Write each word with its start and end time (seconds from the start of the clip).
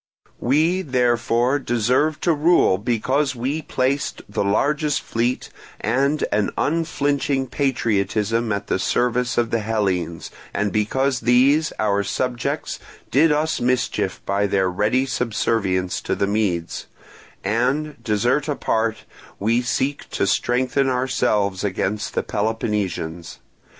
"We, 0.39 0.81
therefore, 0.81 1.59
deserve 1.59 2.19
to 2.21 2.33
rule 2.33 2.79
because 2.79 3.35
we 3.35 3.61
placed 3.61 4.23
the 4.27 4.43
largest 4.43 5.01
fleet 5.03 5.51
and 5.79 6.23
an 6.31 6.49
unflinching 6.57 7.45
patriotism 7.45 8.51
at 8.51 8.65
the 8.65 8.79
service 8.79 9.37
of 9.37 9.51
the 9.51 9.59
Hellenes, 9.59 10.31
and 10.55 10.71
because 10.71 11.19
these, 11.19 11.71
our 11.77 12.03
subjects, 12.03 12.79
did 13.11 13.31
us 13.31 13.61
mischief 13.61 14.21
by 14.25 14.47
their 14.47 14.71
ready 14.71 15.05
subservience 15.05 16.01
to 16.01 16.15
the 16.15 16.25
Medes; 16.25 16.87
and, 17.43 18.03
desert 18.03 18.47
apart, 18.47 19.05
we 19.37 19.61
seek 19.61 20.09
to 20.09 20.25
strengthen 20.25 20.89
ourselves 20.89 21.63
against 21.63 22.15
the 22.15 22.23
Peloponnesians. 22.23 23.37